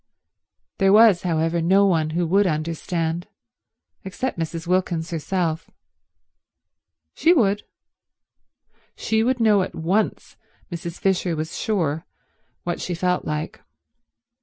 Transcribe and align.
There 0.79 0.91
was, 0.91 1.21
however, 1.21 1.61
no 1.61 1.85
one 1.85 2.09
who 2.17 2.25
would 2.25 2.47
understand 2.47 3.27
except 4.03 4.39
Mrs. 4.39 4.65
Wilkins 4.65 5.11
herself. 5.11 5.69
She 7.13 7.33
would. 7.35 7.61
She 8.95 9.21
would 9.21 9.39
know 9.39 9.61
at 9.61 9.75
once, 9.75 10.37
Mrs. 10.71 10.97
Fisher 10.97 11.35
was 11.35 11.55
sure, 11.55 12.07
what 12.63 12.81
she 12.81 12.95
felt 12.95 13.25
like. 13.25 13.61